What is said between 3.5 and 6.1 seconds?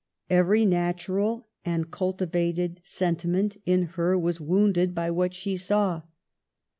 in her was wounded by what she saw.